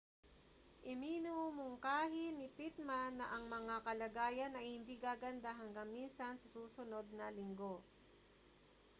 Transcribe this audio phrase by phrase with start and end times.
[0.91, 7.27] iminungkahi ni pittman na ang mga kalagayan ay hindi gaganda hanggang minsan sa susunod na
[7.37, 7.75] linggo